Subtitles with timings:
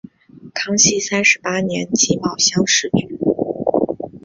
[0.55, 3.19] 康熙三十八年己卯乡试举人。